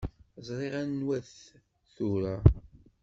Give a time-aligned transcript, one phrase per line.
[0.47, 1.31] Ẓriɣ anwa-t
[1.95, 2.35] tura.